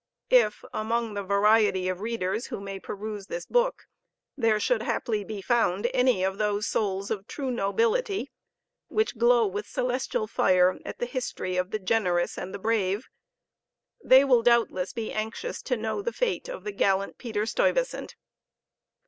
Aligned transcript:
If, 0.31 0.65
among 0.73 1.13
the 1.13 1.21
variety 1.21 1.87
of 1.87 1.99
readers 2.01 2.47
who 2.47 2.59
may 2.59 2.79
peruse 2.79 3.27
this 3.27 3.45
book, 3.45 3.85
there 4.35 4.59
should 4.59 4.81
haply 4.81 5.23
be 5.23 5.43
found 5.43 5.91
any 5.93 6.23
of 6.23 6.39
those 6.39 6.65
souls 6.65 7.11
of 7.11 7.27
true 7.27 7.51
nobility, 7.51 8.31
which 8.87 9.15
glow 9.19 9.45
with 9.45 9.67
celestial 9.67 10.25
fire 10.25 10.79
at 10.87 10.97
the 10.97 11.05
history 11.05 11.55
of 11.55 11.69
the 11.69 11.77
generous 11.77 12.35
and 12.35 12.51
the 12.51 12.57
brave, 12.57 13.09
they 14.03 14.25
will 14.25 14.41
doubtless 14.41 14.91
be 14.91 15.11
anxious 15.13 15.61
to 15.61 15.77
know 15.77 16.01
the 16.01 16.11
fate 16.11 16.49
of 16.49 16.63
the 16.63 16.71
gallant 16.71 17.19
Peter 17.19 17.45
Stuyvesant. 17.45 18.15